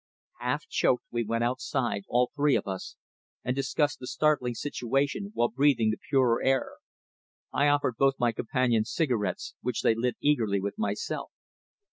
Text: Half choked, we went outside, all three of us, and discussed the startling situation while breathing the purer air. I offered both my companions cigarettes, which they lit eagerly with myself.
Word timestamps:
Half 0.39 0.67
choked, 0.67 1.03
we 1.11 1.23
went 1.23 1.43
outside, 1.43 2.05
all 2.09 2.31
three 2.35 2.55
of 2.55 2.65
us, 2.67 2.95
and 3.43 3.55
discussed 3.55 3.99
the 3.99 4.07
startling 4.07 4.55
situation 4.55 5.29
while 5.35 5.49
breathing 5.49 5.91
the 5.91 5.99
purer 6.09 6.41
air. 6.41 6.77
I 7.53 7.67
offered 7.67 7.97
both 7.99 8.15
my 8.17 8.31
companions 8.31 8.91
cigarettes, 8.91 9.53
which 9.61 9.83
they 9.83 9.93
lit 9.93 10.15
eagerly 10.19 10.59
with 10.59 10.75
myself. 10.79 11.31